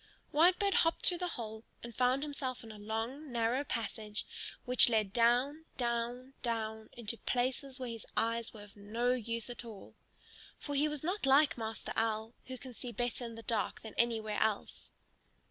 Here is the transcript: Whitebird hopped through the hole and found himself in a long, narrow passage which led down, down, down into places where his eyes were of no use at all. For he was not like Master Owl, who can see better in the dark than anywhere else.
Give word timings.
Whitebird 0.31 0.73
hopped 0.73 1.05
through 1.05 1.19
the 1.19 1.27
hole 1.37 1.63
and 1.83 1.95
found 1.95 2.23
himself 2.23 2.63
in 2.63 2.71
a 2.71 2.79
long, 2.79 3.31
narrow 3.31 3.63
passage 3.63 4.25
which 4.65 4.89
led 4.89 5.13
down, 5.13 5.65
down, 5.77 6.33
down 6.41 6.89
into 6.93 7.19
places 7.19 7.77
where 7.77 7.89
his 7.91 8.07
eyes 8.17 8.51
were 8.51 8.63
of 8.63 8.75
no 8.75 9.11
use 9.11 9.47
at 9.47 9.63
all. 9.63 9.93
For 10.57 10.73
he 10.73 10.87
was 10.87 11.03
not 11.03 11.27
like 11.27 11.55
Master 11.55 11.93
Owl, 11.95 12.33
who 12.47 12.57
can 12.57 12.73
see 12.73 12.91
better 12.91 13.23
in 13.23 13.35
the 13.35 13.43
dark 13.43 13.81
than 13.81 13.93
anywhere 13.93 14.39
else. 14.39 14.91